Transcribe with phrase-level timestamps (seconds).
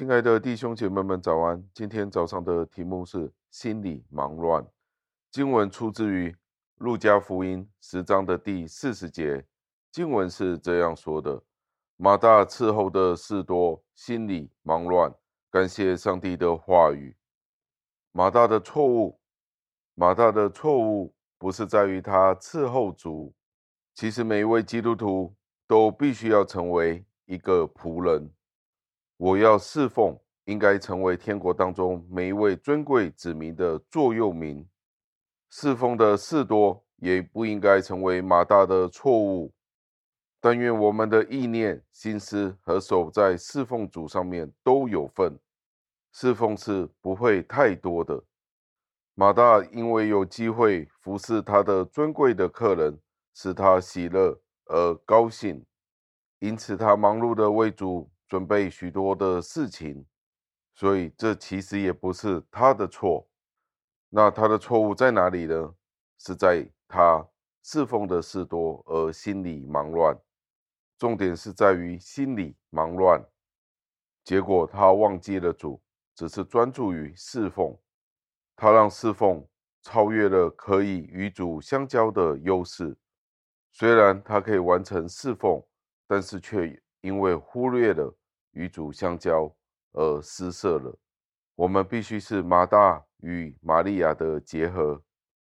[0.00, 1.62] 亲爱的弟兄姐妹们，早安！
[1.74, 4.66] 今天早上的题目是心里忙乱。
[5.30, 6.34] 经文出自于
[6.76, 9.44] 路加福音十章的第四十节，
[9.92, 11.42] 经文是这样说的：
[11.98, 15.14] 马大伺候的事多，心里忙乱。
[15.50, 17.14] 感谢上帝的话语。
[18.12, 19.20] 马大的错误，
[19.94, 23.34] 马大的错误不是在于他伺候主。
[23.94, 25.36] 其实每一位基督徒
[25.66, 28.32] 都必须要成为一个仆人。
[29.20, 34.66] 我要侍奉，应该成为天国当中每一位尊贵子民的座右铭。
[35.50, 39.52] 侍奉的事多，也不应该成为马大的错误。
[40.40, 45.38] 但愿我们的意念、心思和手在侍奉主上面都有份。
[46.12, 48.24] 侍奉是不会太多的。
[49.14, 52.98] 马大因为有机会服侍他的尊贵的客人，
[53.34, 55.62] 使他喜乐而高兴，
[56.38, 58.10] 因此他忙碌的为主。
[58.30, 60.06] 准备许多的事情，
[60.72, 63.28] 所以这其实也不是他的错。
[64.08, 65.74] 那他的错误在哪里呢？
[66.16, 67.26] 是在他
[67.62, 70.16] 侍奉的事多而心里忙乱。
[70.96, 73.20] 重点是在于心里忙乱，
[74.22, 75.82] 结果他忘记了主，
[76.14, 77.76] 只是专注于侍奉。
[78.54, 79.44] 他让侍奉
[79.82, 82.96] 超越了可以与主相交的优势。
[83.72, 85.60] 虽然他可以完成侍奉，
[86.06, 88.14] 但是却因为忽略了。
[88.52, 89.54] 与主相交
[89.92, 90.98] 而失色了。
[91.54, 95.02] 我们必须是马大与玛利亚的结合。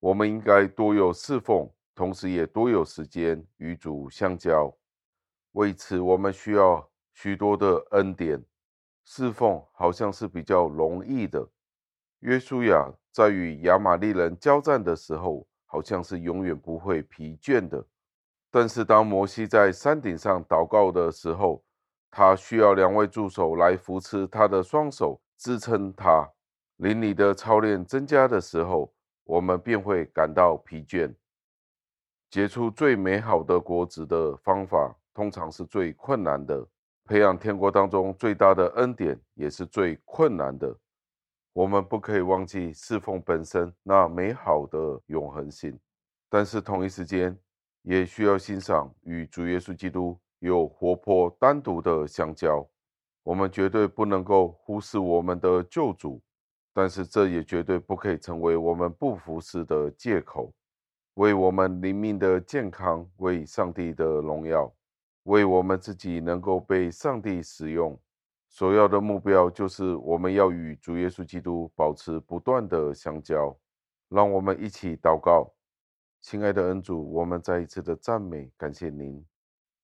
[0.00, 4.72] 我们应该多有侍奉，同时也多有时间与主相交。
[5.52, 8.44] 为此，我们需要许多的恩典。
[9.04, 11.48] 侍奉好像是比较容易的。
[12.20, 17.84] 约书亚在与亚玛力人交战的时候，好像是永远不会疲倦的。
[18.50, 21.64] 但是当摩西在山顶上祷告的时候，
[22.10, 26.28] 他需要两位助手来扶持他的双手，支撑他。
[26.76, 28.92] 灵里的操练增加的时候，
[29.24, 31.14] 我们便会感到疲倦。
[32.30, 36.66] 结出最美好的果子的方法，通常是最困难的。
[37.04, 40.76] 培养天国当中最大的恩典，也是最困难的。
[41.54, 45.78] 我们不可以忘记侍奉本身那美好的永恒性，
[46.28, 47.36] 但是同一时间，
[47.82, 50.16] 也需要欣赏与主耶稣基督。
[50.40, 52.66] 有活泼单独的相交，
[53.22, 56.20] 我们绝对不能够忽视我们的救主，
[56.72, 60.52] 但是这也绝对不可以成为我们不服侍的借口。
[61.14, 64.72] 为我们灵命的健康，为上帝的荣耀，
[65.24, 67.98] 为我们自己能够被上帝使用，
[68.48, 73.52] 所要的目标就是我们要与主耶稣基督保持不断的相交。
[74.08, 75.52] 让我们一起祷告，
[76.20, 79.22] 亲爱的恩主，我们再一次的赞美感谢您。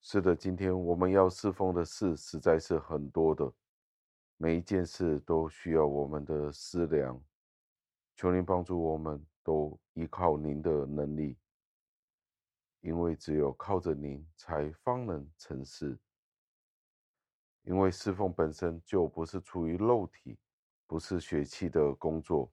[0.00, 3.52] 是的，今天我们要侍奉的事实在是很多的，
[4.36, 7.20] 每一件事都需要我们的思量。
[8.14, 11.36] 求您帮助我们，都依靠您的能力，
[12.80, 15.98] 因为只有靠着您，才方能成事。
[17.64, 20.38] 因为侍奉本身就不是出于肉体，
[20.86, 22.50] 不是血气的工作。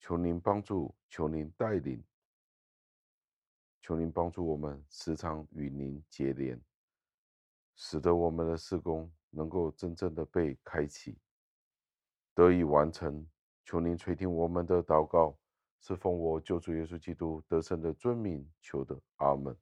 [0.00, 2.02] 求您帮助，求您带领。
[3.88, 6.60] 求您帮助我们，时常与您结连，
[7.74, 11.16] 使得我们的事工能够真正的被开启，
[12.34, 13.26] 得以完成。
[13.64, 15.34] 求您垂听我们的祷告，
[15.80, 19.56] 是奉我救主耶稣基督得胜的尊名求的，阿门。